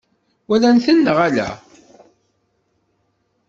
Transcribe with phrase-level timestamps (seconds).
[0.47, 1.49] Walan-ten neɣ ala?